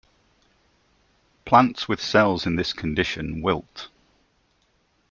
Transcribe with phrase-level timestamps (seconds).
[1.45, 3.89] Plants with cells in this condition wilt.